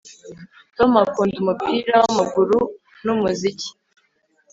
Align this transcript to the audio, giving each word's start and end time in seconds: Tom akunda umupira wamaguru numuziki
Tom 0.75 0.91
akunda 1.05 1.35
umupira 1.41 1.93
wamaguru 2.03 2.57
numuziki 3.03 3.69